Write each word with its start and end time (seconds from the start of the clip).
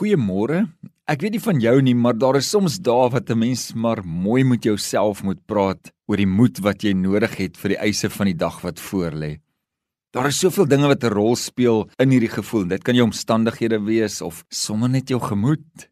Goeiemôre. 0.00 0.62
Ek 1.04 1.20
weet 1.20 1.34
nie 1.34 1.42
van 1.44 1.58
jou 1.60 1.74
nie, 1.84 1.92
maar 1.92 2.16
daar 2.16 2.38
is 2.38 2.46
soms 2.48 2.78
dae 2.80 3.10
wat 3.12 3.28
'n 3.28 3.36
mens 3.36 3.74
maar 3.74 4.00
mooi 4.00 4.44
met 4.44 4.64
jouself 4.64 5.22
moet 5.22 5.44
praat 5.44 5.92
oor 6.08 6.16
die 6.16 6.26
moed 6.38 6.56
wat 6.64 6.80
jy 6.82 6.94
nodig 6.94 7.36
het 7.36 7.58
vir 7.60 7.68
die 7.74 7.82
eise 7.84 8.08
van 8.08 8.26
die 8.26 8.38
dag 8.44 8.62
wat 8.62 8.80
voorlê. 8.80 9.40
Daar 10.14 10.28
is 10.28 10.40
soveel 10.40 10.64
dinge 10.64 10.88
wat 10.88 11.04
'n 11.04 11.12
rol 11.12 11.36
speel 11.36 11.90
in 11.98 12.10
hierdie 12.10 12.32
gevoel. 12.32 12.64
Dit 12.68 12.82
kan 12.82 12.94
jou 12.94 13.04
omstandighede 13.04 13.78
wees 13.84 14.22
of 14.22 14.42
sommer 14.48 14.88
net 14.88 15.08
jou 15.08 15.20
gemoed. 15.20 15.90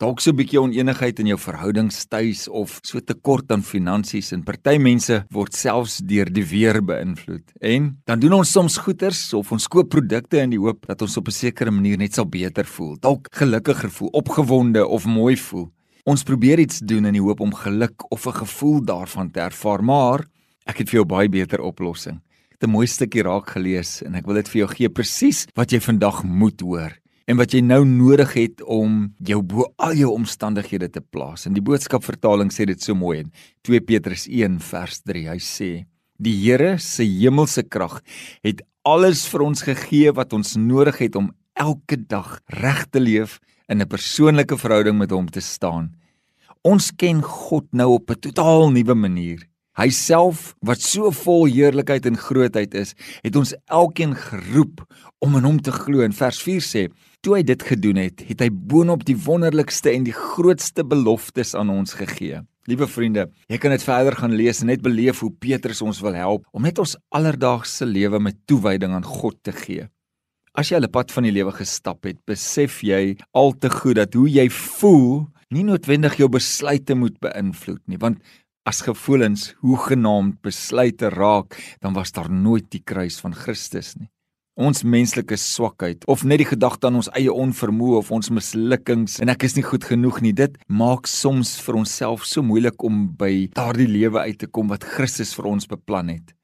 Dalk 0.00 0.22
so 0.24 0.30
'n 0.32 0.36
bietjie 0.36 0.56
onenigheid 0.56 1.18
in 1.20 1.26
jou 1.28 1.36
verhoudings 1.36 2.06
tuis 2.08 2.48
of 2.48 2.78
so 2.82 3.00
tekort 3.00 3.52
aan 3.52 3.60
finansies 3.60 4.32
en 4.32 4.42
party 4.42 4.78
mense 4.78 5.26
word 5.28 5.52
selfs 5.52 5.98
deur 6.00 6.24
die 6.24 6.44
weer 6.44 6.80
beïnvloed. 6.80 7.44
En 7.60 8.00
dan 8.06 8.18
doen 8.20 8.32
ons 8.32 8.50
soms 8.50 8.78
goeders 8.78 9.34
of 9.34 9.52
ons 9.52 9.68
koop 9.68 9.90
produkte 9.90 10.40
in 10.40 10.50
die 10.50 10.58
hoop 10.58 10.86
dat 10.86 11.02
ons 11.02 11.16
op 11.18 11.28
'n 11.28 11.30
sekere 11.30 11.70
manier 11.70 11.98
net 11.98 12.14
sal 12.14 12.24
beter 12.24 12.64
voel, 12.64 12.96
dalk 12.96 13.28
gelukkiger 13.30 13.90
voel, 13.90 14.08
opgewonde 14.08 14.86
of 14.86 15.04
mooi 15.04 15.36
voel. 15.36 15.70
Ons 16.06 16.22
probeer 16.22 16.58
iets 16.58 16.78
doen 16.78 17.04
in 17.04 17.12
die 17.12 17.22
hoop 17.22 17.40
om 17.40 17.52
geluk 17.52 18.10
of 18.10 18.26
'n 18.26 18.40
gevoel 18.40 18.80
daarvan 18.80 19.30
te 19.30 19.40
ervaar, 19.40 19.84
maar 19.84 20.24
ek 20.64 20.78
het 20.78 20.88
vir 20.88 21.00
jou 21.00 21.04
baie 21.04 21.28
beter 21.28 21.60
oplossing. 21.60 22.16
Ek 22.48 22.60
het 22.60 22.68
'n 22.68 22.72
mooi 22.72 22.86
stukkie 22.86 23.22
raak 23.22 23.50
gelees 23.50 24.02
en 24.02 24.14
ek 24.14 24.24
wil 24.24 24.34
dit 24.36 24.48
vir 24.48 24.58
jou 24.60 24.68
gee 24.68 24.88
presies 24.88 25.46
wat 25.54 25.70
jy 25.72 25.78
vandag 25.78 26.24
moet 26.24 26.60
hoor 26.60 26.99
en 27.30 27.38
wat 27.38 27.52
jy 27.54 27.60
nou 27.62 27.84
nodig 27.86 28.32
het 28.34 28.62
om 28.66 29.04
jou 29.22 29.38
bo 29.46 29.68
al 29.78 29.94
jou 29.94 30.10
omstandighede 30.10 30.88
te 30.90 31.00
plaas. 31.00 31.46
En 31.46 31.54
die 31.54 31.62
boodskap 31.62 32.02
vertaling 32.02 32.50
sê 32.50 32.66
dit 32.66 32.80
so 32.82 32.96
mooi 32.98 33.20
in 33.20 33.28
2 33.68 33.84
Petrus 33.86 34.26
1 34.26 34.58
vers 34.66 34.98
3. 35.06 35.28
Hy 35.30 35.38
sê: 35.38 35.70
"Die 36.18 36.34
Here 36.42 36.78
se 36.78 37.04
hemelse 37.04 37.62
krag 37.62 38.00
het 38.42 38.62
alles 38.82 39.28
vir 39.28 39.42
ons 39.46 39.62
gegee 39.62 40.10
wat 40.12 40.32
ons 40.32 40.56
nodig 40.56 40.98
het 40.98 41.16
om 41.16 41.30
elke 41.54 41.96
dag 41.96 42.40
reg 42.48 42.86
te 42.90 43.00
leef 43.00 43.38
in 43.68 43.80
'n 43.80 43.86
persoonlike 43.86 44.56
verhouding 44.56 44.98
met 44.98 45.10
hom 45.10 45.28
te 45.30 45.40
staan. 45.40 45.94
Ons 46.62 46.90
ken 46.90 47.22
God 47.22 47.66
nou 47.72 47.92
op 47.92 48.10
'n 48.10 48.20
totaal 48.20 48.70
nuwe 48.70 48.94
manier. 48.94 49.46
Hy 49.76 49.88
self 49.88 50.54
wat 50.60 50.80
so 50.80 51.10
vol 51.10 51.46
heerlikheid 51.46 52.06
en 52.06 52.16
grootheid 52.16 52.74
is, 52.74 52.94
het 53.22 53.36
ons 53.36 53.54
elkeen 53.66 54.14
geroep 54.14 54.82
om 55.18 55.36
in 55.36 55.44
hom 55.44 55.60
te 55.60 55.72
glo. 55.72 56.00
In 56.00 56.12
vers 56.12 56.42
4 56.42 56.60
sê: 56.60 56.90
Toe 57.20 57.34
hy 57.36 57.42
dit 57.44 57.62
gedoen 57.68 57.98
het, 58.00 58.22
het 58.30 58.40
hy 58.40 58.46
boonop 58.48 59.02
die 59.04 59.16
wonderlikste 59.20 59.90
en 59.92 60.06
die 60.06 60.14
grootste 60.16 60.86
beloftes 60.88 61.50
aan 61.52 61.68
ons 61.68 61.92
gegee. 61.98 62.38
Liewe 62.64 62.86
vriende, 62.88 63.26
jy 63.52 63.58
kan 63.60 63.74
dit 63.74 63.82
verder 63.84 64.14
gaan 64.16 64.32
lees 64.38 64.62
en 64.62 64.70
net 64.72 64.80
beleef 64.80 65.18
hoe 65.20 65.28
Petrus 65.44 65.82
ons 65.84 65.98
wil 66.00 66.14
help 66.16 66.46
om 66.56 66.64
net 66.64 66.78
ons 66.80 66.94
alledaagse 67.12 67.84
lewe 67.84 68.22
met 68.24 68.38
toewyding 68.48 68.94
aan 68.96 69.04
God 69.04 69.36
te 69.44 69.52
gee. 69.52 69.84
As 70.56 70.70
jy 70.70 70.78
al 70.78 70.88
'n 70.88 70.94
pad 70.94 71.12
van 71.12 71.28
die 71.28 71.34
lewe 71.36 71.52
gestap 71.52 72.08
het, 72.08 72.16
besef 72.24 72.80
jy 72.80 73.18
al 73.34 73.52
te 73.52 73.68
goed 73.68 73.96
dat 73.96 74.14
hoe 74.14 74.28
jy 74.28 74.48
voel 74.48 75.28
nie 75.50 75.64
noodwendig 75.64 76.16
jou 76.16 76.28
besluite 76.28 76.94
moet 76.94 77.20
beïnvloed 77.20 77.82
nie, 77.86 77.98
want 77.98 78.16
as 78.64 78.80
gevoelens 78.80 79.52
hoegenaamd 79.60 80.40
besluite 80.40 81.10
raak, 81.10 81.60
dan 81.80 81.92
was 81.92 82.12
daar 82.12 82.30
nooit 82.30 82.70
die 82.70 82.82
kruis 82.82 83.20
van 83.20 83.34
Christus 83.34 83.96
nie 83.96 84.08
ons 84.58 84.82
menslike 84.84 85.36
swakheid 85.38 86.04
of 86.10 86.24
net 86.24 86.42
die 86.42 86.48
gedagte 86.50 86.88
aan 86.88 86.98
ons 87.00 87.10
eie 87.18 87.32
onvermoë 87.32 88.00
of 88.00 88.10
ons 88.14 88.30
mislukkings. 88.34 89.18
En 89.22 89.32
ek 89.32 89.46
is 89.48 89.56
nie 89.56 89.64
goed 89.66 89.86
genoeg 89.86 90.20
nie. 90.24 90.34
Dit 90.36 90.58
maak 90.66 91.08
soms 91.10 91.56
vir 91.64 91.80
onsself 91.80 92.26
so 92.28 92.42
moeilik 92.42 92.82
om 92.84 93.06
by 93.18 93.48
daardie 93.56 93.88
lewe 93.88 94.26
uit 94.26 94.40
te 94.42 94.50
kom 94.50 94.70
wat 94.72 94.84
Christus 94.84 95.32
vir 95.36 95.50
ons 95.52 95.70
beplan 95.70 96.12
het. 96.12 96.34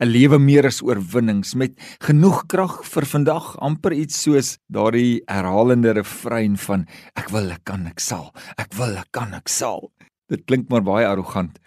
'n 0.00 0.10
lewe 0.10 0.38
meer 0.38 0.66
as 0.66 0.82
oorwinnings 0.82 1.54
met 1.54 1.78
genoeg 2.02 2.46
krag 2.50 2.82
vir 2.84 3.06
vandag 3.06 3.56
amper 3.62 3.92
iets 3.92 4.22
soos 4.24 4.58
daardie 4.68 5.22
herhalende 5.30 5.94
refrein 5.94 6.56
van 6.56 6.86
ek 7.14 7.30
wil 7.30 7.50
ek 7.50 7.64
kan 7.64 7.86
ek 7.86 8.00
sal. 8.00 8.34
Ek 8.58 8.74
wil 8.74 8.98
ek 8.98 9.12
kan 9.12 9.34
ek 9.34 9.48
sal. 9.48 9.92
Dit 10.28 10.46
klink 10.46 10.68
maar 10.68 10.82
baie 10.82 11.06
arrogant 11.06 11.60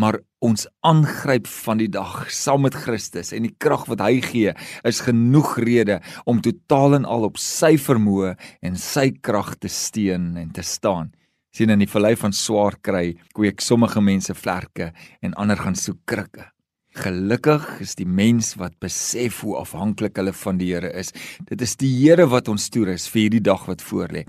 maar 0.00 0.18
ons 0.44 0.66
aangryp 0.84 1.46
van 1.64 1.78
die 1.80 1.88
dag 1.88 2.26
saam 2.34 2.64
met 2.66 2.76
Christus 2.76 3.32
en 3.34 3.46
die 3.46 3.54
krag 3.58 3.86
wat 3.90 4.02
hy 4.04 4.18
gee 4.24 4.54
is 4.86 5.02
genoeg 5.06 5.54
rede 5.64 6.00
om 6.28 6.42
totaal 6.44 6.98
en 7.00 7.06
al 7.08 7.28
op 7.30 7.38
sy 7.40 7.74
vermoë 7.80 8.34
en 8.66 8.78
sy 8.80 9.10
krag 9.24 9.54
te 9.62 9.70
steun 9.72 10.34
en 10.40 10.50
te 10.54 10.64
staan. 10.66 11.12
Sien 11.54 11.70
in 11.70 11.84
die 11.84 11.90
vallei 11.90 12.16
van 12.18 12.34
swaar 12.34 12.80
kry 12.82 13.14
kweek 13.36 13.62
sommige 13.62 14.02
mense 14.02 14.34
vlerke 14.34 14.90
en 15.22 15.36
ander 15.38 15.60
gaan 15.60 15.78
soek 15.78 16.02
krikke. 16.10 16.50
Gelukkig 16.94 17.64
is 17.82 17.96
die 17.98 18.06
mens 18.06 18.52
wat 18.58 18.74
besef 18.82 19.40
hoe 19.42 19.56
afhanklik 19.58 20.18
hulle 20.18 20.34
van 20.44 20.58
die 20.58 20.72
Here 20.74 20.92
is. 20.94 21.10
Dit 21.46 21.62
is 21.62 21.74
die 21.78 21.90
Here 21.90 22.26
wat 22.30 22.50
ons 22.50 22.68
toerus 22.70 23.08
vir 23.10 23.26
hierdie 23.26 23.46
dag 23.50 23.66
wat 23.70 23.82
voorlê 23.82 24.26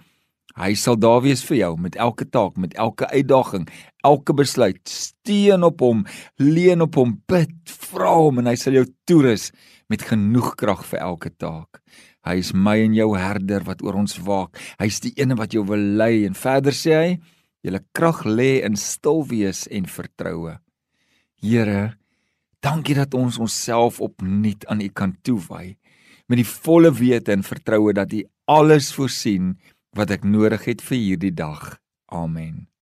Hy 0.56 0.72
sal 0.80 0.96
daar 0.96 1.20
wees 1.26 1.42
vir 1.44 1.58
jou 1.58 1.72
met 1.84 1.98
elke 2.00 2.24
taak, 2.32 2.56
met 2.56 2.74
elke 2.80 3.10
uitdaging, 3.12 3.66
elke 4.08 4.34
besluit. 4.34 4.80
Steun 4.88 5.66
op 5.68 5.82
hom, 5.84 6.06
leun 6.40 6.86
op 6.86 6.96
hom, 6.96 7.18
bid, 7.28 7.52
vra 7.68 8.14
hom 8.16 8.40
en 8.40 8.48
hy 8.48 8.56
sal 8.60 8.78
jou 8.78 8.86
toerus 9.10 9.50
met 9.92 10.06
genoeg 10.08 10.54
krag 10.56 10.86
vir 10.88 11.04
elke 11.04 11.34
taak. 11.36 11.82
Hy 12.26 12.40
is 12.40 12.54
my 12.56 12.78
en 12.86 12.96
jou 12.96 13.12
herder 13.20 13.68
wat 13.68 13.84
oor 13.84 14.00
ons 14.00 14.16
waak. 14.24 14.56
Hy's 14.80 15.02
die 15.04 15.12
een 15.20 15.36
wat 15.38 15.54
jou 15.54 15.66
wil 15.68 15.84
lei 16.00 16.24
en 16.26 16.38
verder 16.40 16.74
sê 16.74 16.96
hy, 16.96 17.12
julle 17.66 17.84
krag 17.98 18.24
lê 18.26 18.64
in 18.66 18.80
stil 18.80 19.26
wees 19.28 19.66
en 19.68 19.90
vertroue. 19.92 20.56
Here, 21.44 21.98
dankie 22.64 22.96
dat 22.98 23.14
ons 23.14 23.38
onsself 23.44 24.00
opnuut 24.02 24.64
aan 24.72 24.82
U 24.82 24.90
kan 24.96 25.18
toewy 25.22 25.76
met 26.26 26.40
die 26.42 26.48
volle 26.48 26.90
wete 26.96 27.36
en 27.36 27.46
vertroue 27.46 27.94
dat 27.94 28.14
U 28.14 28.24
alles 28.50 28.92
voorsien 28.96 29.54
wat 29.96 30.12
ek 30.12 30.24
nodig 30.28 30.68
het 30.68 30.84
vir 30.84 30.98
hierdie 30.98 31.34
dag. 31.34 31.78
Amen. 32.12 32.68